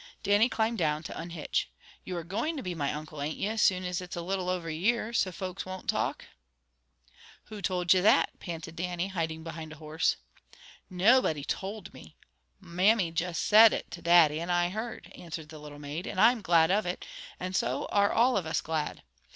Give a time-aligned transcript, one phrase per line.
[0.23, 1.69] Dannie climbed down to unhitch.
[2.05, 4.49] "You are goin' to be my Uncle, ain't you, as soon as it's a little
[4.49, 6.25] over a year, so folks won't talk?"
[7.49, 10.15] "Who told ye that?" panted Dannie, hiding behind a horse.
[10.89, 12.15] "Nobody told me!
[12.59, 16.07] Mammy just SAID it to Daddy, and I heard," answered the little maid.
[16.07, 17.05] "And I'm glad of it,
[17.39, 19.03] and so are all of us glad.